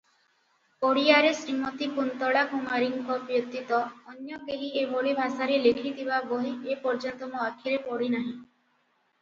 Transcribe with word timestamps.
ଓଡ଼ିଆରେ 0.87 1.33
ଶ୍ରୀମତୀ 1.39 1.89
କୁନ୍ତଳା 1.97 2.41
କୁମାରୀଙ୍କ 2.53 3.17
ବ୍ୟତୀତ 3.27 3.81
ଅନ୍ୟ 4.13 4.39
କେହି 4.49 4.71
ଏଭଳି 4.85 5.13
ଭାଷାରେ 5.21 5.61
ଲେଖିଥିବା 5.67 6.19
ବହି 6.33 6.57
ଏପର୍ଯ୍ୟନ୍ତ 6.79 7.29
ମୋ 7.35 7.45
ଆଖିରେ 7.51 7.79
ପଡ଼ିନାହିଁ। 7.89 8.35